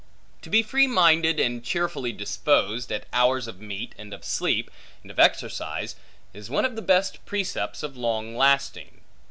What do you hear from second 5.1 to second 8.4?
of exercise, is one of the best precepts of long